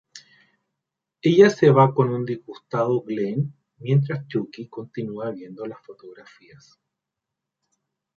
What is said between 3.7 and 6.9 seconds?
mientras Chucky continúa viendo las fotografías.